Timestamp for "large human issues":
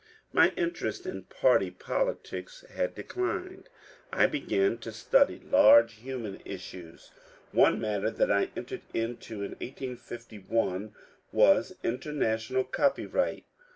5.45-7.11